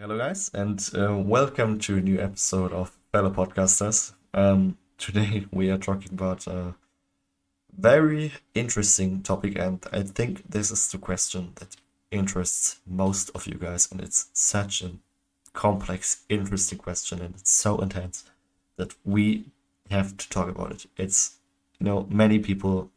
Hello, 0.00 0.16
guys, 0.16 0.48
and 0.54 0.90
uh, 0.96 1.16
welcome 1.16 1.76
to 1.80 1.96
a 1.96 2.00
new 2.00 2.20
episode 2.20 2.72
of 2.72 2.96
Fellow 3.10 3.30
Podcasters. 3.30 4.12
Um, 4.32 4.78
today 4.96 5.46
we 5.50 5.70
are 5.70 5.76
talking 5.76 6.12
about 6.12 6.46
a 6.46 6.76
very 7.76 8.32
interesting 8.54 9.24
topic, 9.24 9.58
and 9.58 9.84
I 9.92 10.04
think 10.04 10.48
this 10.48 10.70
is 10.70 10.88
the 10.92 10.98
question 10.98 11.50
that 11.56 11.74
interests 12.12 12.78
most 12.86 13.30
of 13.34 13.48
you 13.48 13.54
guys, 13.54 13.90
and 13.90 14.00
it's 14.00 14.28
such 14.32 14.82
a 14.82 14.92
complex, 15.52 16.22
interesting 16.28 16.78
question, 16.78 17.20
and 17.20 17.34
it's 17.34 17.50
so 17.50 17.80
intense 17.80 18.22
that 18.76 18.94
we 19.04 19.46
have 19.90 20.16
to 20.16 20.28
talk 20.28 20.48
about 20.48 20.70
it. 20.70 20.86
It's 20.96 21.38
you 21.80 21.86
know 21.86 22.06
many 22.08 22.38
people 22.38 22.92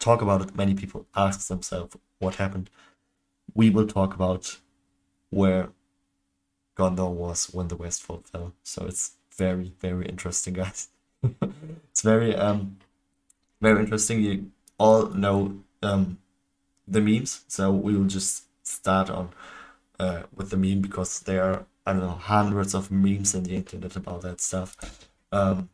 talk 0.00 0.20
about 0.20 0.42
it. 0.42 0.56
Many 0.56 0.74
people 0.74 1.06
ask 1.14 1.46
themselves 1.46 1.96
what 2.18 2.34
happened. 2.34 2.70
We 3.54 3.70
will 3.70 3.86
talk 3.86 4.14
about 4.14 4.58
where 5.30 5.70
Gondor 6.76 7.12
was 7.12 7.52
when 7.52 7.68
the 7.68 7.76
Westfold 7.76 8.26
fell. 8.26 8.52
So 8.62 8.86
it's 8.86 9.12
very, 9.36 9.72
very 9.80 10.06
interesting, 10.06 10.54
guys. 10.54 10.88
it's 11.90 12.02
very, 12.02 12.34
um, 12.34 12.78
very 13.60 13.80
interesting. 13.80 14.22
You 14.22 14.50
all 14.78 15.06
know 15.08 15.60
um, 15.82 16.18
the 16.86 17.00
memes, 17.00 17.44
so 17.48 17.70
we 17.70 17.96
will 17.96 18.06
just 18.06 18.44
start 18.62 19.10
on 19.10 19.30
uh, 19.98 20.22
with 20.34 20.50
the 20.50 20.56
meme 20.56 20.80
because 20.80 21.20
there 21.20 21.44
are 21.44 21.66
I 21.86 21.92
don't 21.92 22.02
know 22.02 22.10
hundreds 22.10 22.74
of 22.74 22.90
memes 22.90 23.34
in 23.34 23.44
the 23.44 23.54
internet 23.54 23.96
about 23.96 24.22
that 24.22 24.40
stuff. 24.40 24.76
Um, 25.32 25.70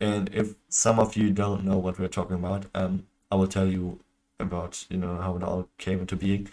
and 0.00 0.30
if 0.32 0.54
some 0.68 0.98
of 0.98 1.16
you 1.16 1.30
don't 1.30 1.64
know 1.64 1.78
what 1.78 1.98
we're 1.98 2.08
talking 2.08 2.36
about, 2.36 2.66
um, 2.74 3.06
I 3.30 3.36
will 3.36 3.48
tell 3.48 3.66
you 3.66 4.00
about 4.40 4.86
you 4.88 4.96
know 4.96 5.16
how 5.16 5.36
it 5.36 5.42
all 5.42 5.68
came 5.78 6.00
into 6.00 6.16
being. 6.16 6.48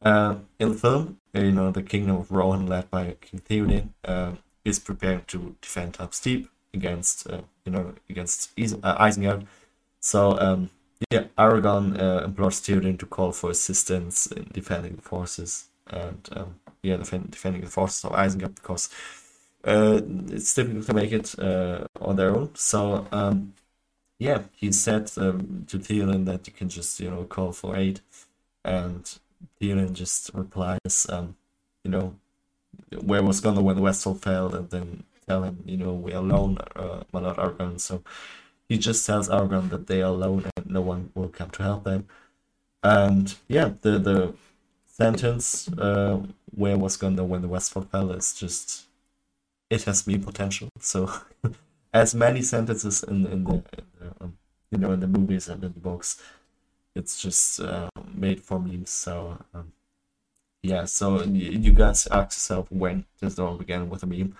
Uh, 0.00 0.36
in 0.58 0.70
the 0.70 0.74
film, 0.74 1.18
uh, 1.34 1.40
you 1.40 1.52
know, 1.52 1.70
the 1.70 1.82
kingdom 1.82 2.16
of 2.16 2.30
Rohan, 2.30 2.66
led 2.66 2.90
by 2.90 3.16
King 3.20 3.40
Theoden, 3.40 3.88
uh, 4.04 4.32
is 4.64 4.78
preparing 4.78 5.22
to 5.26 5.56
defend 5.60 5.96
Helm's 5.96 6.20
Deep 6.20 6.48
against, 6.72 7.28
uh, 7.28 7.42
you 7.64 7.72
know, 7.72 7.94
against 8.08 8.52
uh, 8.58 9.04
Isengard. 9.04 9.46
So, 10.00 10.38
um, 10.38 10.70
yeah, 11.10 11.24
Aragorn 11.36 12.00
uh, 12.00 12.24
implores 12.24 12.60
Theoden 12.60 12.98
to 12.98 13.06
call 13.06 13.32
for 13.32 13.50
assistance 13.50 14.26
in 14.26 14.48
defending 14.52 14.96
the 14.96 15.02
forces 15.02 15.66
and, 15.88 16.28
um, 16.32 16.60
yeah, 16.82 16.96
defend- 16.96 17.30
defending 17.30 17.62
the 17.62 17.70
forces 17.70 18.04
of 18.04 18.12
Isengard 18.12 18.54
because 18.54 18.90
it's 19.64 20.54
difficult 20.54 20.86
to 20.86 20.94
make 20.94 21.12
it 21.12 21.34
on 22.00 22.16
their 22.16 22.34
own. 22.36 22.54
So, 22.54 23.06
um, 23.10 23.54
yeah, 24.18 24.42
he 24.52 24.72
said 24.72 25.10
um, 25.16 25.64
to 25.68 25.78
Theoden 25.78 26.24
that 26.26 26.46
you 26.46 26.52
can 26.52 26.68
just, 26.68 27.00
you 27.00 27.10
know, 27.10 27.24
call 27.24 27.52
for 27.52 27.76
aid 27.76 28.00
and 28.64 29.18
Theoden 29.60 29.92
just 29.92 30.30
replies, 30.34 31.06
um, 31.08 31.36
you 31.84 31.90
know, 31.90 32.14
where 33.02 33.22
was 33.22 33.40
Gondor 33.40 33.62
when 33.62 33.76
the 33.76 33.82
Westfold 33.82 34.22
fell, 34.22 34.54
and 34.54 34.70
then 34.70 35.04
tell 35.26 35.44
him, 35.44 35.62
you 35.66 35.76
know, 35.76 35.92
we 35.92 36.12
are 36.12 36.22
alone, 36.22 36.58
uh, 36.76 37.02
my 37.12 37.20
lord 37.20 37.36
Aragorn. 37.36 37.80
So 37.80 38.02
he 38.68 38.78
just 38.78 39.06
tells 39.06 39.28
Aragorn 39.28 39.70
that 39.70 39.86
they 39.86 40.02
are 40.02 40.12
alone 40.12 40.50
and 40.56 40.66
no 40.70 40.80
one 40.80 41.10
will 41.14 41.28
come 41.28 41.50
to 41.50 41.62
help 41.62 41.84
them. 41.84 42.06
And 42.82 43.34
yeah, 43.48 43.72
the 43.80 43.98
the 43.98 44.34
sentence, 44.86 45.68
uh, 45.78 46.20
where 46.54 46.78
was 46.78 46.96
Gondor 46.96 47.26
when 47.26 47.42
the 47.42 47.48
Westfold 47.48 47.90
fell, 47.90 48.10
is 48.12 48.34
just 48.34 48.86
it 49.70 49.84
has 49.84 50.06
me 50.06 50.18
potential. 50.18 50.68
So 50.80 51.12
as 51.92 52.14
many 52.14 52.42
sentences 52.42 53.02
in 53.02 53.26
in 53.26 53.44
the, 53.44 53.54
in 53.54 53.86
the 54.00 54.24
um, 54.24 54.38
you 54.70 54.78
know 54.78 54.92
in 54.92 55.00
the 55.00 55.06
movies 55.06 55.48
and 55.48 55.62
in 55.64 55.72
the 55.72 55.80
books 55.80 56.20
it's 56.94 57.20
just 57.20 57.60
uh, 57.60 57.88
made 58.14 58.40
for 58.40 58.58
memes. 58.58 58.90
So 58.90 59.38
um, 59.54 59.72
yeah, 60.62 60.84
so 60.84 61.22
you 61.22 61.72
guys 61.72 62.06
ask 62.08 62.36
yourself 62.36 62.70
when 62.70 63.04
does 63.20 63.38
it 63.38 63.42
all 63.42 63.56
begin 63.56 63.88
with 63.88 64.02
a 64.02 64.06
meme? 64.06 64.36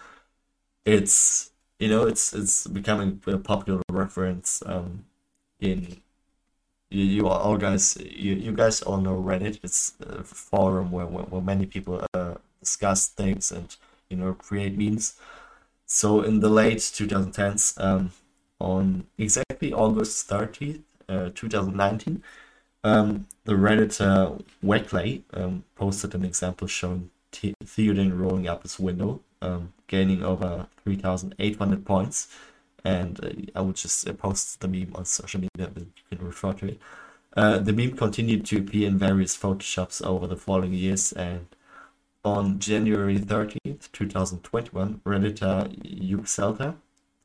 It's 0.85 1.53
you 1.79 1.89
know 1.89 2.07
it's 2.07 2.33
it's 2.35 2.67
becoming 2.67 3.23
a 3.27 3.39
popular 3.39 3.83
reference 3.91 4.63
um, 4.67 5.05
in 5.61 6.01
you, 6.91 7.05
you 7.05 7.29
all 7.29 7.57
guys 7.57 7.97
you, 8.01 8.35
you 8.35 8.53
guys 8.53 8.83
all 8.83 8.99
know 8.99 9.21
Reddit. 9.21 9.61
It's 9.63 9.95
a 10.01 10.25
forum 10.25 10.91
where 10.91 11.07
where, 11.07 11.25
where 11.25 11.43
many 11.43 11.67
people 11.67 12.05
uh, 12.15 12.35
discuss 12.61 13.09
things 13.09 13.53
and 13.53 13.77
you 14.09 14.17
know 14.17 14.35
create 14.35 14.77
memes. 14.77 15.17
So 15.87 16.23
in 16.23 16.41
the 16.41 16.51
late 16.51 16.79
2010s, 16.79 17.81
um, 17.83 18.13
on 18.61 19.07
exactly 19.17 19.73
August 19.73 20.29
30th, 20.29 20.83
uh, 21.09 21.31
2019, 21.35 22.23
um, 22.85 23.27
the 23.45 23.55
Redditor 23.55 24.43
Weckley 24.63 25.23
um, 25.35 25.65
posted 25.75 26.15
an 26.15 26.25
example 26.25 26.69
showing 26.69 27.11
T- 27.33 27.55
Theoden 27.65 28.19
rolling 28.19 28.49
up 28.49 28.63
his 28.63 28.79
window, 28.79 29.21
um, 29.43 29.73
gaining 29.87 30.23
over 30.23 30.67
3,800 30.85 31.85
points. 31.85 32.29
And 32.85 33.23
uh, 33.25 33.31
I 33.59 33.61
would 33.61 33.77
just 33.77 34.09
uh, 34.09 34.13
post 34.13 34.61
the 34.61 34.69
meme 34.69 34.93
on 34.95 35.05
social 35.05 35.41
media, 35.41 35.71
but 35.73 35.83
you 35.83 36.17
can 36.17 36.27
refer 36.27 36.53
to 36.55 36.69
it. 36.69 36.81
Uh, 37.37 37.59
the 37.59 37.73
meme 37.73 37.97
continued 37.97 38.45
to 38.47 38.59
appear 38.59 38.89
in 38.89 38.99
various 38.99 39.37
photoshops 39.37 40.05
over 40.05 40.27
the 40.27 40.37
following 40.37 40.73
years, 40.73 41.13
and 41.13 41.47
on 42.25 42.59
January 42.59 43.19
13th, 43.19 43.93
2021, 43.93 45.01
Redditor 45.05 45.69
Uxelta 46.11 46.77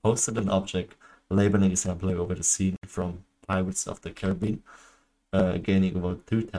posted 0.03 0.37
an 0.37 0.49
object 0.49 0.95
labeling 1.29 1.71
example 1.71 2.11
over 2.11 2.35
the 2.35 2.43
scene 2.43 2.75
from 2.85 3.23
Pirates 3.47 3.87
of 3.87 4.01
the 4.01 4.11
Caribbean 4.11 4.63
uh, 5.31 5.57
gaining 5.57 5.95
about 5.95 6.25
two, 6.27 6.49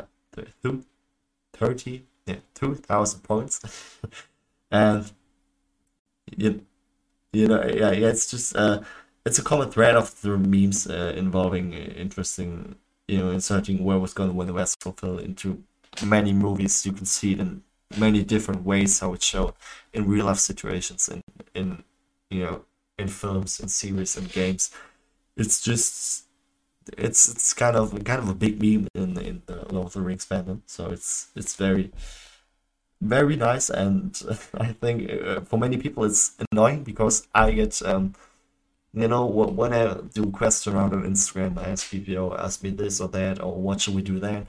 two, 0.62 0.84
30, 1.54 2.02
yeah, 2.26 2.36
2,000 2.54 3.20
points. 3.20 3.60
and, 4.70 5.10
you, 6.36 6.64
you 7.32 7.48
know, 7.48 7.62
yeah, 7.64 7.92
yeah, 7.92 8.08
it's 8.08 8.30
just, 8.30 8.56
uh, 8.56 8.80
it's 9.24 9.38
a 9.38 9.42
common 9.42 9.70
thread 9.70 9.96
of 9.96 10.20
the 10.20 10.36
memes 10.36 10.86
uh, 10.86 11.12
involving 11.16 11.72
interesting, 11.72 12.76
you 13.08 13.18
know, 13.18 13.30
inserting 13.30 13.84
where 13.84 13.98
was 13.98 14.14
Gondor 14.14 14.34
win 14.34 14.46
the 14.46 14.52
Westfold 14.52 15.00
fell 15.00 15.18
into 15.18 15.62
many 16.04 16.32
movies. 16.32 16.84
You 16.84 16.92
can 16.92 17.06
see 17.06 17.32
it 17.32 17.40
in 17.40 17.62
many 17.96 18.22
different 18.22 18.64
ways 18.64 19.00
how 19.00 19.14
it's 19.14 19.24
shown 19.24 19.52
in 19.92 20.06
real 20.06 20.26
life 20.26 20.38
situations, 20.38 21.08
in, 21.08 21.22
in 21.54 21.84
you 22.30 22.44
know, 22.44 22.64
in 22.98 23.08
films, 23.08 23.60
in 23.60 23.68
series, 23.68 24.16
and 24.16 24.30
games. 24.30 24.70
It's 25.36 25.60
just 25.62 26.26
it's 26.98 27.28
it's 27.28 27.52
kind 27.54 27.76
of 27.76 27.92
kind 28.04 28.20
of 28.20 28.28
a 28.28 28.34
big 28.34 28.60
meme 28.60 28.88
in 28.94 29.18
in 29.18 29.42
the 29.46 29.66
Lord 29.72 29.88
of 29.88 29.92
the 29.94 30.02
Rings 30.02 30.26
fandom. 30.26 30.60
So 30.66 30.90
it's 30.90 31.28
it's 31.34 31.56
very 31.56 31.92
very 33.00 33.36
nice, 33.36 33.70
and 33.70 34.20
I 34.54 34.72
think 34.72 35.10
uh, 35.10 35.40
for 35.42 35.58
many 35.58 35.76
people 35.76 36.04
it's 36.04 36.32
annoying 36.50 36.84
because 36.84 37.26
I 37.34 37.52
get 37.52 37.82
um 37.82 38.14
you 38.92 39.08
know 39.08 39.26
when 39.26 39.72
I 39.72 39.94
do 40.14 40.30
questions 40.30 40.74
around 40.74 40.94
on 40.94 41.02
Instagram, 41.04 41.58
I 41.58 41.70
ask 41.70 41.90
people 41.90 42.34
ask 42.38 42.62
me 42.62 42.70
this 42.70 43.00
or 43.00 43.08
that 43.08 43.42
or 43.42 43.54
what 43.54 43.80
should 43.80 43.94
we 43.94 44.02
do 44.02 44.18
then, 44.20 44.46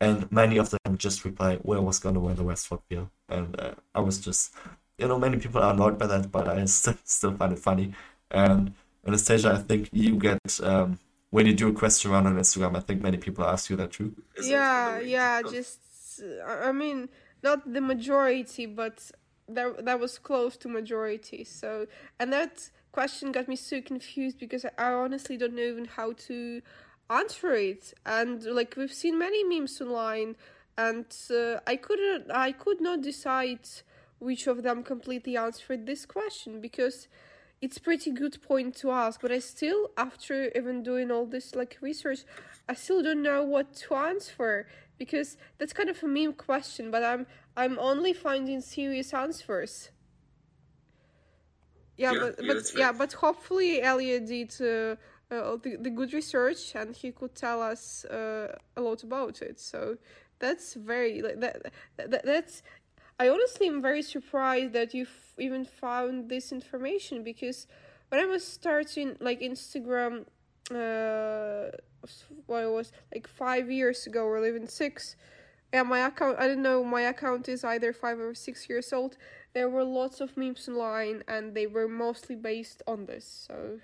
and 0.00 0.30
many 0.32 0.58
of 0.58 0.70
them 0.70 0.98
just 0.98 1.24
reply 1.24 1.56
where 1.56 1.80
was 1.80 2.00
Gondor 2.00 2.22
win 2.22 2.36
the 2.36 2.44
Westfold 2.44 2.82
feel, 2.88 3.10
and 3.28 3.58
uh, 3.60 3.74
I 3.94 4.00
was 4.00 4.18
just 4.18 4.54
you 4.98 5.08
know 5.08 5.18
many 5.18 5.38
people 5.38 5.62
are 5.62 5.72
annoyed 5.74 5.98
by 5.98 6.06
that, 6.08 6.32
but 6.32 6.48
I 6.48 6.64
still 6.66 6.96
still 7.04 7.36
find 7.36 7.52
it 7.52 7.58
funny, 7.60 7.94
and 8.30 8.74
Anastasia, 9.06 9.52
I 9.52 9.58
think 9.58 9.88
you 9.92 10.16
get 10.16 10.40
um 10.62 10.98
when 11.30 11.46
you 11.46 11.54
do 11.54 11.68
a 11.68 11.72
question 11.72 12.10
around 12.10 12.26
on 12.26 12.36
Instagram, 12.36 12.76
I 12.76 12.80
think 12.80 13.02
many 13.02 13.16
people 13.16 13.44
ask 13.44 13.70
you 13.70 13.76
that 13.76 13.92
too. 13.92 14.14
Is 14.36 14.48
yeah, 14.48 14.98
yeah, 14.98 15.42
just 15.42 15.80
I 16.46 16.72
mean, 16.72 17.08
not 17.42 17.72
the 17.72 17.80
majority, 17.80 18.66
but 18.66 19.10
that 19.48 19.84
that 19.84 20.00
was 20.00 20.18
close 20.18 20.56
to 20.58 20.68
majority. 20.68 21.44
So, 21.44 21.86
and 22.18 22.32
that 22.32 22.70
question 22.92 23.32
got 23.32 23.48
me 23.48 23.56
so 23.56 23.80
confused 23.80 24.38
because 24.38 24.64
I 24.76 24.92
honestly 24.92 25.36
don't 25.36 25.54
know 25.54 25.62
even 25.62 25.84
how 25.84 26.12
to 26.26 26.62
answer 27.08 27.52
it. 27.54 27.94
And 28.04 28.44
like 28.44 28.74
we've 28.76 28.92
seen 28.92 29.18
many 29.18 29.44
memes 29.44 29.80
online, 29.80 30.36
and 30.76 31.06
uh, 31.30 31.60
I 31.66 31.76
couldn't, 31.76 32.30
I 32.30 32.52
could 32.52 32.80
not 32.80 33.02
decide 33.02 33.68
which 34.18 34.46
of 34.46 34.62
them 34.62 34.82
completely 34.82 35.36
answered 35.36 35.86
this 35.86 36.04
question 36.04 36.60
because 36.60 37.08
it's 37.62 37.78
pretty 37.78 38.10
good 38.10 38.40
point 38.42 38.74
to 38.74 38.90
ask 38.90 39.20
but 39.20 39.30
i 39.30 39.38
still 39.38 39.90
after 39.96 40.50
even 40.56 40.82
doing 40.82 41.10
all 41.10 41.26
this 41.26 41.54
like 41.54 41.76
research 41.80 42.20
i 42.68 42.74
still 42.74 43.02
don't 43.02 43.22
know 43.22 43.42
what 43.44 43.74
to 43.74 43.94
answer 43.94 44.66
because 44.98 45.36
that's 45.58 45.72
kind 45.72 45.88
of 45.88 46.02
a 46.02 46.08
meme 46.08 46.32
question 46.32 46.90
but 46.90 47.02
i'm 47.02 47.26
i'm 47.56 47.78
only 47.78 48.12
finding 48.12 48.60
serious 48.60 49.12
answers. 49.12 49.90
Yeah, 51.96 52.12
yeah 52.12 52.18
but, 52.20 52.44
yeah, 52.44 52.54
but 52.54 52.72
yeah 52.76 52.92
but 52.92 53.12
hopefully 53.12 53.82
elliot 53.82 54.26
did 54.26 54.54
uh, 54.62 54.96
uh, 55.30 55.56
the, 55.62 55.76
the 55.76 55.90
good 55.90 56.12
research 56.12 56.74
and 56.74 56.94
he 56.94 57.12
could 57.12 57.34
tell 57.34 57.62
us 57.62 58.04
uh, 58.06 58.56
a 58.76 58.80
lot 58.80 59.02
about 59.02 59.42
it. 59.42 59.60
So 59.60 59.96
that's 60.38 60.74
very 60.74 61.22
like 61.22 61.40
that, 61.40 61.72
that 61.96 62.24
that's 62.24 62.62
I 63.20 63.28
honestly 63.28 63.68
am 63.68 63.82
very 63.82 64.00
surprised 64.00 64.72
that 64.72 64.94
you 64.94 65.06
even 65.38 65.66
found 65.66 66.30
this 66.30 66.52
information 66.52 67.22
because 67.22 67.66
when 68.08 68.18
I 68.18 68.24
was 68.24 68.42
starting 68.46 69.18
like 69.20 69.40
Instagram, 69.40 70.24
uh, 70.70 71.76
what 72.46 72.64
it 72.64 72.70
was 72.70 72.92
like 73.14 73.28
five 73.28 73.70
years 73.70 74.06
ago 74.06 74.24
or 74.24 74.46
even 74.46 74.66
six, 74.66 75.16
yeah, 75.70 75.82
my 75.82 76.00
account. 76.06 76.38
I 76.38 76.48
don't 76.48 76.62
know. 76.62 76.82
My 76.82 77.02
account 77.02 77.46
is 77.46 77.62
either 77.62 77.92
five 77.92 78.18
or 78.18 78.34
six 78.34 78.70
years 78.70 78.90
old. 78.90 79.18
There 79.52 79.68
were 79.68 79.84
lots 79.84 80.22
of 80.22 80.34
memes 80.38 80.66
online, 80.66 81.22
and 81.28 81.54
they 81.54 81.66
were 81.66 81.88
mostly 81.88 82.36
based 82.36 82.82
on 82.86 83.04
this. 83.04 83.46
So 83.46 83.80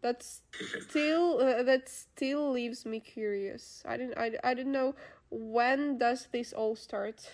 that's 0.00 0.40
still 0.88 1.40
uh, 1.42 1.62
that 1.62 1.90
still 1.90 2.50
leaves 2.52 2.86
me 2.86 3.00
curious. 3.00 3.82
I 3.86 3.98
don't. 3.98 4.16
I, 4.16 4.32
I 4.42 4.54
don't 4.54 4.72
know 4.72 4.94
when 5.30 5.98
does 5.98 6.28
this 6.32 6.54
all 6.54 6.74
start. 6.74 7.28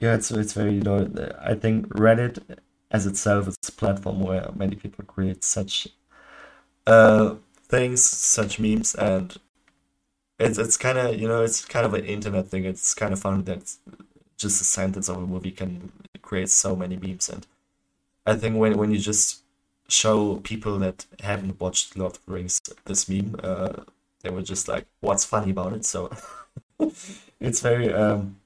Yeah, 0.00 0.14
it's 0.14 0.30
it's 0.30 0.52
very 0.52 0.74
you 0.74 0.82
know. 0.82 1.08
I 1.40 1.54
think 1.54 1.88
Reddit 1.88 2.38
as 2.90 3.06
itself 3.06 3.48
is 3.48 3.56
a 3.68 3.72
platform 3.72 4.20
where 4.20 4.50
many 4.54 4.76
people 4.76 5.04
create 5.04 5.44
such 5.44 5.88
uh 6.86 7.36
things, 7.68 8.02
such 8.04 8.58
memes, 8.60 8.94
and 8.94 9.36
it's 10.38 10.58
it's 10.58 10.76
kind 10.76 10.98
of 10.98 11.18
you 11.18 11.28
know 11.28 11.42
it's 11.42 11.64
kind 11.64 11.86
of 11.86 11.94
an 11.94 12.04
internet 12.04 12.48
thing. 12.48 12.64
It's 12.64 12.94
kind 12.94 13.12
of 13.12 13.20
fun 13.20 13.44
that 13.44 13.74
just 14.38 14.60
a 14.60 14.64
sentence 14.64 15.08
of 15.08 15.16
a 15.18 15.26
movie 15.26 15.50
can 15.50 15.92
create 16.22 16.50
so 16.50 16.76
many 16.76 16.96
memes, 16.96 17.28
and 17.28 17.46
I 18.26 18.36
think 18.36 18.56
when 18.58 18.78
when 18.78 18.92
you 18.92 18.98
just 18.98 19.42
show 19.88 20.36
people 20.38 20.78
that 20.80 21.06
haven't 21.20 21.60
watched 21.60 21.96
Lord 21.96 22.16
of 22.16 22.26
the 22.26 22.32
Rings 22.32 22.60
this 22.86 23.08
meme, 23.08 23.36
uh, 23.42 23.84
they 24.22 24.30
were 24.30 24.42
just 24.42 24.68
like, 24.68 24.86
"What's 25.00 25.24
funny 25.24 25.52
about 25.52 25.74
it?" 25.74 25.84
So 25.86 26.10
it's 27.40 27.60
very 27.60 27.92
um, 27.92 28.36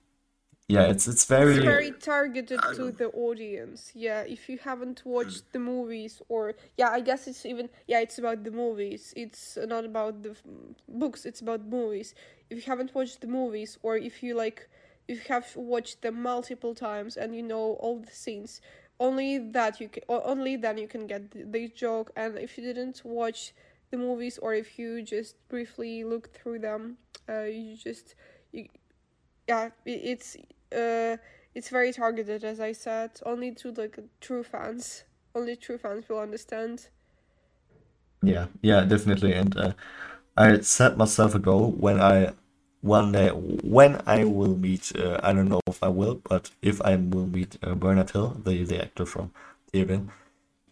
yeah, 0.72 0.84
it's 0.92 1.06
it's 1.08 1.24
very 1.24 1.56
It's 1.56 1.64
very 1.64 1.90
targeted 1.92 2.60
to 2.76 2.92
the 2.92 3.08
audience. 3.10 3.92
Yeah, 3.94 4.22
if 4.22 4.48
you 4.48 4.58
haven't 4.58 5.02
watched 5.04 5.52
the 5.52 5.58
movies, 5.58 6.22
or 6.28 6.54
yeah, 6.76 6.90
I 6.90 7.00
guess 7.00 7.26
it's 7.26 7.44
even 7.44 7.69
yeah, 7.86 8.00
it's 8.00 8.19
about 8.19 8.44
the 8.44 8.50
movies. 8.50 9.12
It's 9.16 9.58
not 9.74 9.84
about 9.84 10.22
the 10.22 10.30
f- 10.30 10.42
books. 10.88 11.26
It's 11.26 11.40
about 11.40 11.66
movies. 11.66 12.14
If 12.50 12.56
you 12.58 12.64
haven't 12.72 12.94
watched 12.94 13.20
the 13.20 13.26
movies, 13.26 13.78
or 13.82 13.96
if 13.96 14.22
you 14.22 14.34
like, 14.34 14.69
if 15.08 15.16
you 15.19 15.34
have 15.34 15.54
watched 15.56 16.02
them 16.02 16.22
multiple 16.22 16.74
times 16.74 17.16
and 17.16 17.34
you 17.36 17.42
know 17.42 17.76
all 17.80 17.98
the 17.98 18.12
scenes, 18.12 18.60
only 19.00 19.38
that 19.38 19.80
you 19.80 19.88
can, 19.88 20.02
only 20.08 20.56
then 20.56 20.78
you 20.78 20.88
can 20.88 21.06
get 21.06 21.30
the, 21.32 21.44
the 21.44 21.69
joke. 21.69 22.12
And 22.16 22.38
if 22.38 22.56
you 22.56 22.64
didn't 22.64 23.02
watch 23.04 23.52
the 23.90 23.98
movies, 23.98 24.38
or 24.38 24.54
if 24.54 24.78
you 24.78 25.02
just 25.02 25.36
briefly 25.48 26.04
looked 26.04 26.36
through 26.36 26.60
them, 26.60 26.96
uh, 27.28 27.42
you 27.42 27.76
just 27.76 28.14
you 28.52 28.69
yeah 29.48 29.70
it's 29.84 30.36
uh 30.72 31.16
it's 31.54 31.69
very 31.69 31.92
targeted 31.92 32.44
as 32.44 32.60
i 32.60 32.72
said 32.72 33.10
only 33.26 33.52
to 33.52 33.70
like 33.72 33.98
true 34.20 34.42
fans 34.42 35.04
only 35.34 35.56
true 35.56 35.78
fans 35.78 36.08
will 36.08 36.19
understand 36.19 36.88
Yeah, 38.22 38.46
yeah, 38.62 38.84
definitely. 38.84 39.32
And 39.34 39.56
uh, 39.56 39.72
I 40.36 40.60
set 40.60 40.96
myself 40.96 41.34
a 41.34 41.38
goal 41.38 41.72
when 41.72 42.00
I 42.00 42.32
one 42.80 43.12
day 43.12 43.28
when 43.30 44.00
I 44.06 44.24
will 44.24 44.56
meet. 44.56 44.92
Uh, 44.96 45.19
I 45.22 45.32
don't 45.32 45.48
know 45.48 45.60
if 45.66 45.82
I 45.82 45.88
will, 45.88 46.16
but 46.22 46.50
if 46.62 46.80
I 46.82 46.96
will 46.96 47.26
meet 47.26 47.58
uh, 47.62 47.74
Bernard 47.74 48.10
Hill, 48.10 48.40
the 48.44 48.64
the 48.64 48.82
actor 48.82 49.06
from 49.06 49.32
Theoden, 49.72 50.08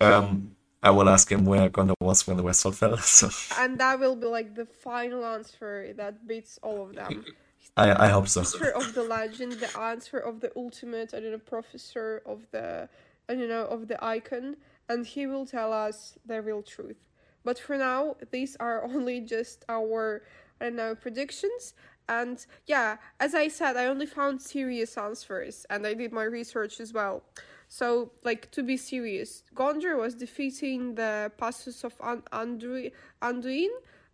um, 0.01 0.57
I 0.83 0.91
will 0.91 1.09
ask 1.09 1.31
him 1.31 1.45
where 1.45 1.69
Gondor 1.69 1.95
was 2.01 2.27
when 2.27 2.37
the 2.37 2.43
Westfold 2.43 2.77
fell. 2.77 2.97
So 3.03 3.31
and 3.59 3.79
that 3.79 3.99
will 3.99 4.17
be 4.17 4.27
like 4.27 4.55
the 4.55 4.67
final 4.67 5.25
answer 5.25 5.93
that 5.97 6.27
beats 6.27 6.59
all 6.63 6.87
of 6.87 6.95
them 6.95 7.25
I 7.77 8.07
I 8.07 8.09
hope 8.09 8.29
so. 8.29 8.41
answer 8.41 8.71
of 8.71 8.95
the 8.95 9.03
legend 9.03 9.53
the 9.53 9.79
answer 9.79 10.19
of 10.19 10.41
the 10.41 10.51
ultimate 10.57 11.15
i 11.15 11.21
don't 11.21 11.33
know 11.33 11.39
professor 11.39 12.23
of 12.27 12.47
the 12.51 12.89
i 13.29 13.35
don't 13.35 13.49
know 13.49 13.67
of 13.67 13.89
the 13.89 14.03
icon 14.05 14.57
and 14.89 15.07
he 15.07 15.27
will 15.27 15.47
tell 15.47 15.73
us 15.73 16.19
the 16.27 16.43
real 16.43 16.63
truth. 16.63 17.07
But 17.45 17.59
for 17.59 17.77
now 17.79 18.17
these 18.31 18.57
are 18.59 18.85
only 18.95 19.21
just 19.21 19.65
our 19.69 20.23
i 20.61 20.65
don't 20.65 20.77
know 20.77 20.95
predictions. 20.95 21.75
And 22.09 22.45
yeah 22.67 22.97
as 23.21 23.35
i 23.35 23.47
said 23.49 23.77
i 23.77 23.87
only 23.87 24.07
found 24.07 24.41
serious 24.43 24.99
answers 24.99 25.65
and 25.71 25.87
i 25.87 25.95
did 25.95 26.13
my 26.13 26.25
research 26.25 26.81
as 26.81 26.93
well. 26.93 27.23
So 27.69 28.11
like 28.25 28.51
to 28.51 28.65
be 28.65 28.77
serious 28.77 29.45
gondor 29.55 29.97
was 29.97 30.15
defeating 30.17 30.97
the 30.97 31.31
passes 31.39 31.85
of 31.85 31.95
An- 32.03 32.25
Anduin, 32.33 32.91
Anduin 33.23 33.71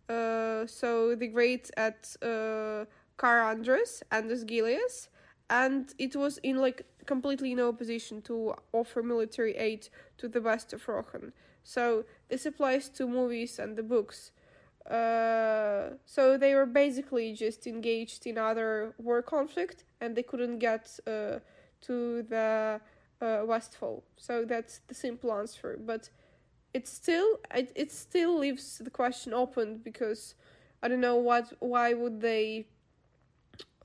uh, 0.09 0.65
so 0.67 1.15
the 1.15 1.27
great 1.27 1.69
at 1.75 2.15
uh, 2.21 2.85
Cair 3.17 3.41
Andros 3.41 4.03
and 4.11 4.29
Gileas, 4.47 5.09
and 5.49 5.93
it 5.97 6.15
was 6.15 6.37
in 6.39 6.57
like 6.57 6.85
completely 7.05 7.55
no 7.55 7.73
position 7.73 8.21
to 8.23 8.53
offer 8.73 9.01
military 9.01 9.55
aid 9.55 9.89
to 10.17 10.27
the 10.27 10.41
west 10.41 10.73
of 10.73 10.87
Rohan. 10.87 11.33
So 11.63 12.05
this 12.29 12.45
applies 12.45 12.89
to 12.89 13.07
movies 13.07 13.59
and 13.59 13.75
the 13.75 13.83
books. 13.83 14.31
Uh, 14.89 15.95
so 16.05 16.37
they 16.37 16.53
were 16.55 16.65
basically 16.65 17.33
just 17.33 17.67
engaged 17.67 18.25
in 18.25 18.37
other 18.37 18.93
war 18.97 19.21
conflict, 19.21 19.83
and 19.99 20.15
they 20.15 20.23
couldn't 20.23 20.59
get 20.59 20.99
uh, 21.05 21.39
to 21.81 22.23
the 22.23 22.79
uh, 23.21 23.39
Westfold. 23.45 24.03
So 24.15 24.45
that's 24.45 24.79
the 24.87 24.93
simple 24.95 25.33
answer. 25.33 25.77
But 25.83 26.09
it 26.73 26.87
still 26.87 27.39
it, 27.53 27.71
it 27.75 27.91
still 27.91 28.37
leaves 28.37 28.77
the 28.77 28.89
question 28.89 29.33
open 29.33 29.79
because 29.83 30.35
I 30.81 30.87
don't 30.87 31.01
know 31.01 31.15
what 31.15 31.53
why 31.59 31.93
would 31.93 32.21
they 32.21 32.67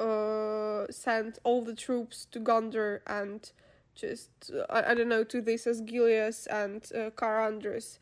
uh 0.02 0.86
send 0.90 1.38
all 1.44 1.62
the 1.62 1.74
troops 1.74 2.26
to 2.32 2.40
Gondor 2.40 3.00
and 3.06 3.52
just 3.94 4.30
uh, 4.52 4.66
I, 4.70 4.90
I 4.90 4.94
don't 4.94 5.08
know 5.08 5.24
to 5.24 5.40
this 5.40 5.66
Osgiliath 5.66 6.46
and 6.50 6.80
uh, 6.94 7.10
Cair 7.10 7.40
Andros 7.40 7.98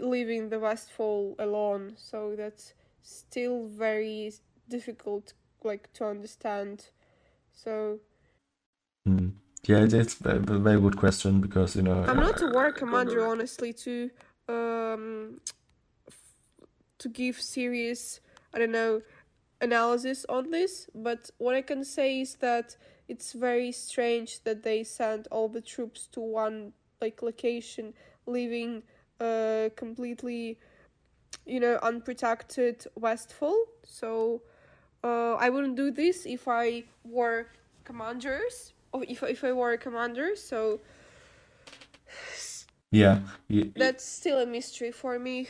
leaving 0.00 0.48
the 0.48 0.58
Westfold 0.58 1.36
alone. 1.38 1.94
So 1.96 2.34
that's 2.36 2.74
still 3.02 3.66
very 3.66 4.32
difficult 4.68 5.34
like 5.62 5.92
to 5.94 6.04
understand. 6.06 6.90
So 7.52 8.00
Mm. 9.08 9.32
Yeah, 9.66 9.78
it, 9.84 9.92
it's 9.92 10.20
a 10.24 10.36
a 10.36 10.58
very 10.58 10.80
good 10.80 10.96
question 10.96 11.40
because 11.40 11.76
you 11.76 11.82
know 11.82 12.04
I'm 12.08 12.16
not 12.20 12.40
a 12.42 12.46
war 12.46 12.70
commander, 12.72 13.26
honestly, 13.26 13.72
to 13.84 14.10
um 14.48 15.40
f- 16.08 16.34
to 16.98 17.08
give 17.08 17.40
serious, 17.40 18.20
I 18.54 18.58
don't 18.58 18.72
know, 18.72 19.02
analysis 19.60 20.24
on 20.28 20.50
this. 20.50 20.88
But 20.94 21.30
what 21.38 21.54
I 21.54 21.62
can 21.62 21.84
say 21.84 22.20
is 22.20 22.36
that 22.36 22.76
it's 23.08 23.32
very 23.32 23.72
strange 23.72 24.42
that 24.44 24.62
they 24.62 24.84
sent 24.84 25.26
all 25.30 25.48
the 25.48 25.60
troops 25.60 26.06
to 26.12 26.20
one 26.20 26.72
like 27.00 27.22
location, 27.22 27.94
leaving 28.26 28.82
uh 29.20 29.68
completely, 29.76 30.58
you 31.46 31.60
know, 31.60 31.78
unprotected 31.82 32.86
Westfold. 32.94 33.68
So 33.84 34.42
uh, 35.04 35.34
I 35.34 35.48
wouldn't 35.48 35.76
do 35.76 35.90
this 35.90 36.26
if 36.26 36.48
I 36.48 36.84
were 37.04 37.46
commanders 37.84 38.72
or 38.92 39.04
if 39.08 39.22
if 39.22 39.44
I 39.44 39.52
were 39.52 39.72
a 39.72 39.78
commander. 39.78 40.34
So 40.34 40.80
yeah, 42.90 43.18
that's 43.76 44.04
still 44.04 44.38
a 44.38 44.46
mystery 44.46 44.92
for 44.92 45.18
me. 45.18 45.48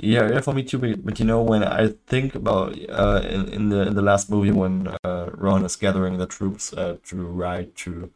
Yeah, 0.00 0.30
yeah, 0.30 0.40
for 0.40 0.54
me 0.54 0.62
too. 0.62 0.78
But, 0.96 1.18
you 1.18 1.24
know, 1.24 1.42
when 1.42 1.64
I 1.64 1.88
think 2.06 2.34
about 2.36 2.78
uh, 2.88 3.20
in, 3.28 3.48
in 3.52 3.68
the 3.70 3.88
in 3.88 3.94
the 3.94 4.02
last 4.02 4.30
movie 4.30 4.52
when 4.52 4.86
uh, 5.04 5.30
Rohan 5.34 5.64
is 5.64 5.74
gathering 5.76 6.18
the 6.18 6.26
troops 6.26 6.72
uh, 6.72 6.98
to 7.06 7.16
ride 7.26 7.74
to, 7.78 8.10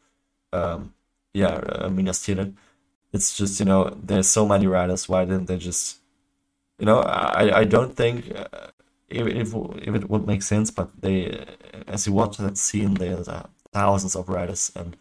um, 0.53 0.95
yeah, 1.35 1.55
uh, 1.57 1.89
Minas 1.91 2.21
Tirith, 2.21 2.55
it's 3.13 3.37
just 3.37 3.61
you 3.61 3.67
know 3.67 3.91
there's 4.03 4.29
so 4.29 4.47
many 4.47 4.67
riders. 4.67 5.09
Why 5.09 5.25
didn't 5.25 5.47
they 5.47 5.59
just, 5.59 5.99
you 6.79 6.87
know, 6.87 7.01
I 7.01 7.61
I 7.61 7.65
don't 7.65 7.97
think 7.97 8.33
uh, 8.37 8.71
if 9.09 9.27
if 9.29 9.55
if 9.89 9.95
it 9.97 10.11
would 10.11 10.27
make 10.27 10.43
sense, 10.43 10.71
but 10.71 10.91
they 11.01 11.45
as 11.89 12.07
you 12.07 12.13
watch 12.15 12.39
that 12.39 12.59
scene, 12.59 12.95
there's 12.95 13.29
uh, 13.29 13.47
thousands 13.73 14.17
of 14.17 14.29
riders 14.29 14.73
and 14.77 14.97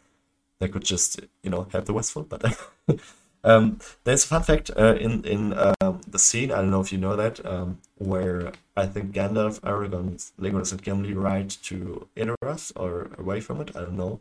they 0.59 0.69
could 0.69 0.85
just 0.85 1.21
you 1.43 1.51
know 1.51 1.67
have 1.73 1.85
the 1.85 1.93
Westfold, 1.93 2.29
but. 2.29 2.43
Um, 3.43 3.79
there's 4.03 4.23
a 4.23 4.27
fun 4.27 4.43
fact 4.43 4.69
uh, 4.77 4.95
in 4.99 5.23
in 5.25 5.53
um, 5.57 6.01
the 6.07 6.19
scene. 6.19 6.51
I 6.51 6.57
don't 6.57 6.71
know 6.71 6.81
if 6.81 6.91
you 6.91 6.99
know 6.99 7.15
that, 7.15 7.43
um, 7.45 7.79
where 7.97 8.51
I 8.77 8.85
think 8.85 9.13
Gandalf, 9.13 9.59
Aragorn, 9.61 10.17
Legolas, 10.39 10.71
and 10.71 10.81
Gimli 10.81 11.13
ride 11.13 11.49
to 11.63 12.07
Edoras 12.15 12.71
or 12.75 13.09
away 13.17 13.41
from 13.41 13.61
it. 13.61 13.75
I 13.75 13.81
don't 13.81 13.97
know 13.97 14.19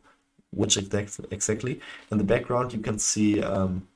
which 0.50 0.76
exact 0.76 1.20
exactly. 1.30 1.80
In 2.10 2.18
the 2.18 2.24
background, 2.24 2.72
you 2.72 2.80
can 2.80 2.98
see 2.98 3.42
um, 3.42 3.88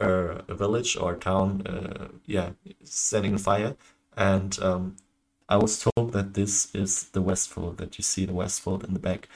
a, 0.00 0.42
a 0.48 0.54
village 0.54 0.96
or 0.96 1.14
town, 1.16 1.66
uh, 1.66 2.08
yeah, 2.26 2.50
setting 2.84 3.38
fire, 3.38 3.76
and 4.16 4.58
um, 4.60 4.96
I 5.48 5.56
was 5.56 5.78
told 5.78 6.12
that 6.12 6.34
this 6.34 6.74
is 6.74 7.04
the 7.10 7.22
Westfold. 7.22 7.78
That 7.78 7.96
you 7.98 8.02
see 8.02 8.26
the 8.26 8.34
Westfold 8.34 8.84
in 8.84 8.92
the 8.92 9.00
back, 9.00 9.28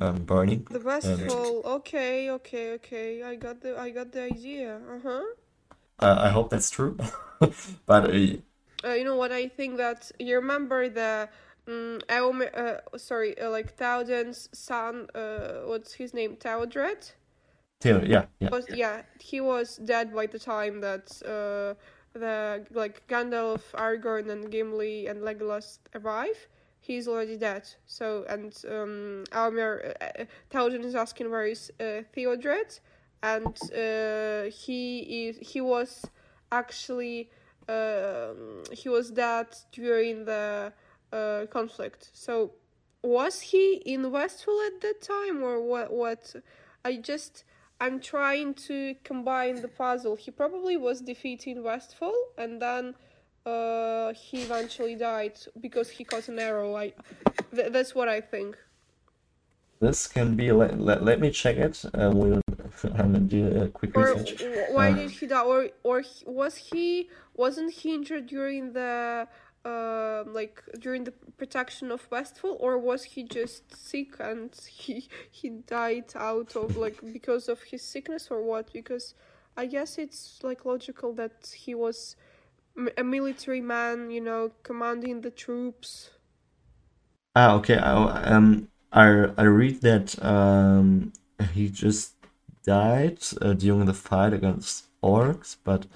um, 0.00 0.24
burning. 0.24 0.66
The 0.68 0.78
Westfold. 0.78 1.64
Okay, 1.64 2.30
okay, 2.30 2.74
okay. 2.74 3.20
I 3.24 3.34
got 3.34 3.62
the 3.62 3.76
I 3.76 3.90
got 3.90 4.12
the 4.12 4.22
idea. 4.22 4.76
Uh 4.78 5.00
huh. 5.02 5.24
Uh, 5.98 6.16
I 6.18 6.28
hope 6.28 6.50
that's 6.50 6.68
true, 6.70 6.96
but 7.86 8.14
uh, 8.14 8.36
Uh, 8.84 8.92
you 8.92 9.04
know 9.04 9.16
what? 9.16 9.32
I 9.32 9.48
think 9.48 9.76
that 9.78 10.10
you 10.18 10.36
remember 10.36 10.88
the 10.88 11.28
um, 11.66 12.00
Eomer, 12.08 12.54
uh, 12.56 12.98
sorry, 12.98 13.38
uh, 13.38 13.50
like 13.50 13.74
Theoden's 13.76 14.48
son. 14.52 15.08
Uh, 15.14 15.62
what's 15.64 15.94
his 15.94 16.14
name? 16.14 16.36
Theodred. 16.36 17.12
Taylor, 17.80 18.04
yeah, 18.04 18.26
yeah. 18.40 18.50
Was 18.50 18.66
yeah, 18.70 19.02
he 19.20 19.40
was 19.40 19.76
dead 19.76 20.14
by 20.14 20.26
the 20.26 20.38
time 20.38 20.80
that 20.80 21.10
uh 21.22 21.74
the 22.18 22.66
like 22.70 23.06
Gandalf, 23.08 23.72
Aragorn, 23.74 24.30
and 24.30 24.50
Gimli 24.50 25.06
and 25.06 25.20
Legolas 25.22 25.78
arrive. 25.94 26.48
He's 26.86 27.08
already 27.08 27.36
dead. 27.36 27.64
So 27.86 28.24
and 28.28 28.52
um, 28.68 29.24
Eomer 29.32 29.94
uh, 30.00 30.86
is 30.86 30.94
asking 30.94 31.30
where 31.30 31.46
is 31.46 31.72
uh, 31.80 32.02
Theodred, 32.14 32.78
and 33.22 33.56
uh, 33.72 34.50
he 34.50 35.26
is 35.26 35.36
he 35.40 35.60
was 35.60 36.04
actually 36.52 37.30
um 37.68 38.62
he 38.72 38.88
was 38.88 39.10
dead 39.10 39.48
during 39.72 40.26
the 40.26 40.72
uh, 41.12 41.46
conflict. 41.50 42.10
So 42.12 42.52
was 43.02 43.40
he 43.40 43.82
in 43.84 44.02
Westfold 44.12 44.60
at 44.66 44.80
that 44.82 45.00
time 45.02 45.42
or 45.42 45.60
what? 45.60 45.92
What 45.92 46.36
I 46.84 46.98
just 46.98 47.44
I'm 47.80 47.98
trying 47.98 48.54
to 48.68 48.94
combine 49.02 49.60
the 49.60 49.68
puzzle. 49.68 50.14
He 50.14 50.30
probably 50.30 50.76
was 50.76 51.00
defeating 51.00 51.64
Westfold 51.64 52.14
and 52.38 52.62
then 52.62 52.94
uh, 53.46 54.12
he 54.12 54.42
eventually 54.42 54.96
died 54.96 55.38
because 55.60 55.88
he 55.88 56.02
caught 56.04 56.28
an 56.28 56.38
arrow. 56.38 56.76
I 56.76 56.92
th- 57.54 57.72
that's 57.72 57.94
what 57.94 58.08
I 58.08 58.20
think. 58.20 58.56
This 59.80 60.06
can 60.06 60.36
be. 60.36 60.50
Let, 60.52 60.80
let, 60.80 61.04
let 61.04 61.20
me 61.20 61.30
check 61.30 61.56
it. 61.56 61.84
Uh, 61.94 62.10
we'll 62.14 62.40
I'm 62.84 63.12
gonna 63.12 63.20
do 63.20 63.46
a 63.62 63.68
quick 63.68 63.96
Or 63.96 64.14
research. 64.14 64.42
why 64.70 64.90
Uh, 64.90 64.96
did 64.96 65.10
he 65.10 65.26
die? 65.26 65.42
Or 65.42 65.68
or 65.84 66.00
he- 66.00 66.24
was 66.26 66.56
he 66.56 67.08
wasn't 67.34 67.72
he 67.72 67.94
injured 67.94 68.26
during 68.26 68.72
the 68.72 69.28
uh, 69.64 70.24
like 70.26 70.62
during 70.80 71.04
the 71.04 71.12
protection 71.36 71.90
of 71.90 72.08
Westfold, 72.10 72.56
or 72.60 72.78
was 72.78 73.04
he 73.04 73.22
just 73.22 73.62
sick 73.76 74.10
and 74.18 74.50
he 74.68 75.08
he 75.30 75.50
died 75.50 76.10
out 76.16 76.56
of 76.56 76.76
like 76.76 76.96
because 77.12 77.48
of 77.48 77.62
his 77.62 77.82
sickness 77.82 78.28
or 78.30 78.42
what? 78.42 78.72
Because 78.72 79.14
I 79.56 79.66
guess 79.66 79.98
it's 79.98 80.40
like 80.42 80.64
logical 80.64 81.12
that 81.14 81.36
he 81.64 81.74
was 81.74 82.16
a 82.96 83.04
military 83.04 83.60
man, 83.60 84.10
you 84.10 84.20
know, 84.20 84.52
commanding 84.62 85.22
the 85.22 85.30
troops. 85.30 86.10
Ah, 87.34 87.54
okay. 87.56 87.76
I, 87.76 88.22
um, 88.34 88.68
I 88.92 89.06
I 89.36 89.42
read 89.44 89.82
that 89.82 90.20
um 90.24 91.12
he 91.52 91.68
just 91.68 92.14
died 92.64 93.18
uh, 93.40 93.52
during 93.52 93.86
the 93.86 93.94
fight 93.94 94.32
against 94.32 94.86
orcs, 95.02 95.56
but 95.62 95.86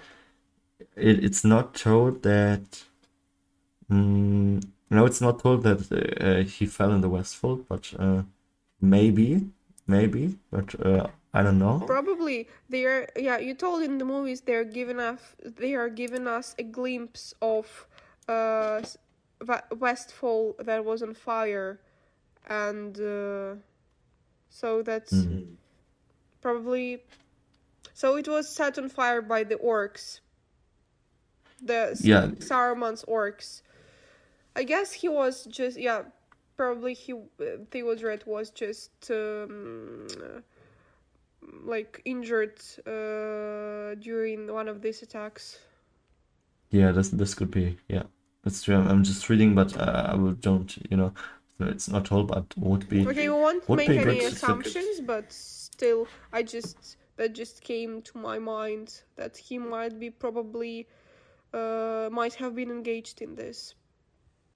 it, 0.96 1.24
it's 1.24 1.44
not 1.44 1.74
told 1.74 2.22
that. 2.22 2.84
Mm, 3.90 4.64
no, 4.90 5.06
it's 5.06 5.20
not 5.20 5.40
told 5.40 5.62
that 5.64 5.80
uh, 6.20 6.42
he 6.48 6.66
fell 6.66 6.92
in 6.92 7.00
the 7.00 7.08
Westfold, 7.08 7.66
but 7.68 7.92
uh, 7.98 8.22
maybe, 8.80 9.50
maybe, 9.90 10.38
but 10.50 10.74
uh, 10.86 11.08
I 11.34 11.42
don't 11.42 11.58
know. 11.58 11.80
Probably 11.86 12.48
they 12.68 12.84
are. 12.86 13.08
Yeah, 13.16 13.38
you 13.38 13.54
told 13.54 13.82
in 13.82 13.98
the 13.98 14.04
movies 14.04 14.40
they're 14.42 14.64
giving 14.64 15.00
us 15.00 15.20
they 15.42 15.74
are 15.74 15.88
giving 15.88 16.26
us 16.26 16.54
a 16.58 16.62
glimpse 16.62 17.34
of 17.42 17.86
uh 18.28 18.80
Westfold 19.72 20.56
that 20.66 20.84
was 20.84 21.02
on 21.02 21.14
fire, 21.14 21.80
and 22.48 22.98
uh, 23.00 23.54
so 24.48 24.82
that's 24.82 25.12
Mhm. 25.12 25.56
probably 26.40 27.02
so 27.94 28.16
it 28.16 28.28
was 28.28 28.48
set 28.48 28.78
on 28.78 28.88
fire 28.88 29.22
by 29.22 29.44
the 29.44 29.56
orcs. 29.56 30.20
The 31.62 31.96
Yeah. 32.00 32.26
Saruman's 32.38 33.04
orcs. 33.04 33.62
I 34.56 34.64
guess 34.64 34.92
he 34.92 35.08
was 35.08 35.44
just 35.46 35.78
yeah. 35.78 36.02
Probably 36.60 36.92
he 36.92 37.14
uh, 37.14 37.64
Theodred 37.70 38.26
was 38.26 38.50
just 38.50 39.10
um, 39.10 40.06
like 41.64 42.02
injured 42.04 42.60
uh, 42.86 43.94
during 43.94 44.52
one 44.52 44.68
of 44.68 44.82
these 44.82 45.00
attacks. 45.00 45.58
Yeah, 46.70 46.92
this 46.92 47.08
this 47.08 47.32
could 47.32 47.50
be. 47.50 47.78
Yeah, 47.88 48.02
that's 48.44 48.62
true. 48.62 48.76
I'm, 48.76 49.04
just 49.04 49.30
reading, 49.30 49.54
but 49.54 49.74
uh, 49.74 50.10
I 50.12 50.34
don't. 50.38 50.70
You 50.90 50.98
know, 50.98 51.14
so 51.56 51.64
it's 51.64 51.88
not 51.88 52.12
all, 52.12 52.24
but 52.24 52.44
would 52.58 52.90
be. 52.90 53.06
Okay, 53.06 53.30
we 53.30 53.34
won't 53.34 53.66
make 53.66 53.88
any 53.88 54.20
assumptions, 54.20 55.00
but 55.00 55.32
still, 55.32 56.08
I 56.30 56.42
just 56.42 56.98
that 57.16 57.32
just 57.32 57.62
came 57.62 58.02
to 58.02 58.18
my 58.18 58.38
mind 58.38 59.00
that 59.16 59.34
he 59.34 59.56
might 59.56 59.98
be 59.98 60.10
probably 60.10 60.86
uh 61.54 62.10
might 62.12 62.34
have 62.34 62.54
been 62.54 62.70
engaged 62.70 63.22
in 63.22 63.34
this. 63.34 63.74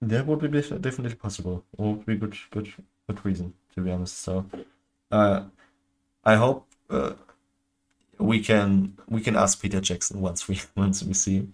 That 0.09 0.27
would 0.27 0.41
be 0.41 0.49
definitely 0.49 1.15
possible. 1.15 1.65
Would 1.77 2.07
be 2.07 2.17
good, 2.17 2.37
good, 2.51 2.73
good 3.07 3.25
reason 3.25 3.55
to 3.75 3.81
be 3.81 3.91
honest. 3.91 4.19
So, 4.19 4.47
uh, 5.11 5.45
I 6.25 6.37
hope 6.37 6.67
uh, 6.91 7.15
we 8.19 8.41
can 8.41 8.97
we 9.09 9.21
can 9.21 9.37
ask 9.37 9.61
Peter 9.61 9.81
Jackson 9.81 10.21
once 10.21 10.49
we 10.49 10.61
once 10.77 11.03
we 11.03 11.15
see 11.15 11.37
him. 11.37 11.53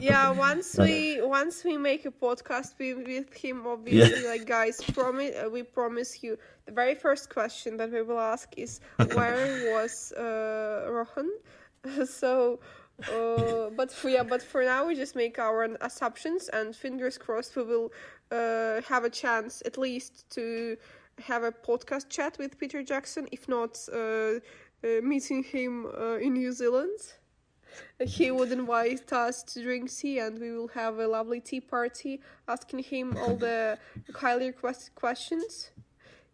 Yeah, 0.00 0.30
once 0.48 0.76
we 0.78 1.20
once 1.22 1.64
we 1.64 1.76
make 1.76 2.04
a 2.04 2.10
podcast 2.10 2.74
with, 2.78 3.06
with 3.06 3.32
him, 3.32 3.66
obviously, 3.66 4.26
like 4.26 4.46
guys, 4.46 4.80
promise 4.82 5.34
uh, 5.36 5.48
we 5.48 5.62
promise 5.62 6.22
you. 6.22 6.38
The 6.66 6.72
very 6.72 6.94
first 6.94 7.30
question 7.30 7.76
that 7.76 7.92
we 7.92 8.02
will 8.02 8.20
ask 8.20 8.48
is 8.56 8.80
where 9.12 9.36
was 9.72 10.12
uh, 10.12 10.86
Rohan? 10.90 11.30
so, 12.06 12.60
uh, 13.12 13.70
but 13.76 13.90
for 13.90 14.08
yeah, 14.08 14.22
but 14.22 14.42
for 14.42 14.64
now 14.64 14.86
we 14.86 14.94
just 14.94 15.16
make 15.16 15.38
our 15.38 15.64
own 15.64 15.76
assumptions 15.80 16.48
and 16.48 16.74
fingers 16.74 17.18
crossed 17.18 17.56
we 17.56 17.62
will 17.62 17.92
uh, 18.30 18.80
have 18.82 19.04
a 19.04 19.10
chance 19.10 19.62
at 19.66 19.76
least 19.78 20.28
to 20.30 20.76
have 21.20 21.44
a 21.44 21.52
podcast 21.52 22.08
chat 22.08 22.36
with 22.38 22.58
Peter 22.58 22.82
Jackson, 22.82 23.28
if 23.30 23.48
not 23.48 23.78
uh, 23.92 23.96
uh, 23.96 25.00
meeting 25.02 25.42
him 25.42 25.86
uh, 25.86 26.16
in 26.16 26.34
New 26.34 26.52
Zealand 26.52 26.98
he 28.06 28.30
would 28.30 28.52
invite 28.52 29.12
us 29.12 29.42
to 29.42 29.62
drink 29.62 29.92
tea 29.92 30.18
and 30.18 30.38
we 30.38 30.52
will 30.52 30.68
have 30.68 30.98
a 30.98 31.06
lovely 31.06 31.40
tea 31.40 31.60
party 31.60 32.20
asking 32.48 32.80
him 32.80 33.16
all 33.18 33.36
the 33.36 33.78
highly 34.14 34.46
requested 34.46 34.94
questions 34.94 35.70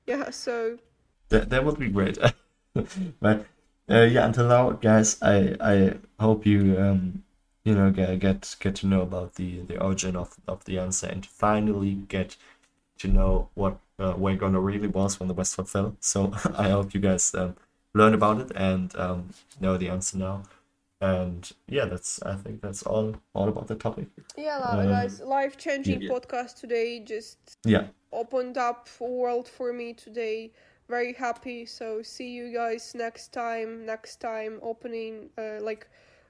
yeah 0.07 0.31
so 0.31 0.79
That 1.29 1.50
that 1.50 1.64
would 1.64 1.79
be 1.79 1.88
great. 1.88 2.19
but 3.21 3.47
uh, 3.90 4.02
yeah, 4.02 4.26
until 4.26 4.47
now, 4.49 4.70
guys, 4.70 5.18
I 5.23 5.56
I 5.61 5.97
hope 6.20 6.47
you 6.47 6.78
um 6.78 7.25
you 7.64 7.75
know 7.75 7.90
get 7.90 8.18
get 8.20 8.56
get 8.61 8.75
to 8.76 8.87
know 8.87 9.02
about 9.02 9.35
the 9.35 9.61
the 9.62 9.80
origin 9.82 10.16
of 10.16 10.37
of 10.49 10.64
the 10.64 10.78
answer 10.78 11.06
and 11.06 11.25
finally 11.26 11.94
get 12.09 12.37
to 12.99 13.09
know 13.09 13.49
what 13.54 13.78
uh, 13.99 14.14
where 14.14 14.37
Gondor 14.37 14.64
really 14.64 14.88
was 14.88 15.20
when 15.20 15.28
the 15.28 15.35
Westfold 15.35 15.68
fell. 15.68 15.97
So 16.00 16.32
I 16.59 16.70
hope 16.70 16.94
you 16.94 17.00
guys 17.00 17.35
um, 17.35 17.56
learn 17.94 18.14
about 18.14 18.40
it 18.40 18.52
and 18.54 18.94
um, 18.97 19.30
know 19.61 19.76
the 19.76 19.88
answer 19.90 20.18
now. 20.18 20.42
And 21.00 21.50
yeah, 21.68 21.87
that's 21.87 22.23
I 22.23 22.37
think 22.37 22.62
that's 22.62 22.82
all 22.82 23.16
all 23.35 23.49
about 23.49 23.68
the 23.68 23.76
topic. 23.76 24.09
yeah 24.37 24.59
Um, 24.59 24.88
guys 24.88 25.20
life 25.20 25.56
changing 25.56 26.00
yeah. 26.00 26.09
podcast 26.11 26.59
today 26.61 27.00
just 27.00 27.38
Yeah, 27.64 27.87
opened 28.12 28.56
up 28.59 28.88
world 29.00 29.49
for 29.49 29.73
me 29.73 29.92
today 29.92 30.52
very 30.90 31.12
happy 31.14 31.64
so 31.64 32.02
see 32.02 32.30
you 32.30 32.52
guys 32.52 32.92
next 32.94 33.32
time 33.32 33.87
next 33.87 34.16
time 34.20 34.59
opening 34.62 35.30
uh, 35.38 35.59
like 35.62 35.88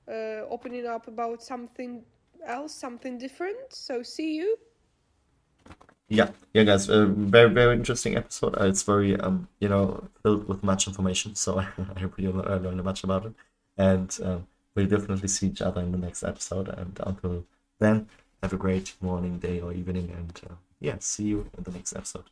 uh, 0.08 0.44
opening 0.50 0.86
up 0.86 1.08
about 1.08 1.42
something 1.42 2.02
else 2.46 2.74
something 2.74 3.18
different 3.18 3.72
so 3.72 4.02
see 4.02 4.36
you 4.36 4.56
yeah, 6.10 6.30
yeah, 6.52 6.64
guys. 6.64 6.90
Uh, 6.90 7.06
very 7.06 7.50
very 7.50 7.76
interesting 7.76 8.16
episode. 8.16 8.60
Uh, 8.60 8.64
it's 8.66 8.82
very 8.82 9.18
um 9.20 9.48
you 9.60 9.68
know 9.68 10.08
filled 10.22 10.48
with 10.48 10.62
much 10.64 10.88
information. 10.88 11.36
So 11.36 11.58
I 11.96 12.00
hope 12.00 12.18
you 12.18 12.30
uh, 12.32 12.56
learned 12.56 12.82
much 12.82 13.04
about 13.04 13.26
it. 13.26 13.34
And 13.78 14.18
um, 14.24 14.46
we'll 14.74 14.86
definitely 14.88 15.28
see 15.28 15.46
each 15.46 15.62
other 15.62 15.80
in 15.80 15.92
the 15.92 15.98
next 15.98 16.24
episode. 16.24 16.68
And 16.68 16.98
until 17.06 17.44
then, 17.78 18.08
have 18.42 18.52
a 18.52 18.56
great 18.56 18.94
morning, 19.00 19.38
day, 19.38 19.60
or 19.60 19.72
evening. 19.72 20.12
And 20.16 20.40
uh, 20.50 20.54
yeah, 20.80 20.96
see 20.98 21.24
you 21.24 21.48
in 21.56 21.62
the 21.62 21.70
next 21.70 21.94
episode. 21.94 22.24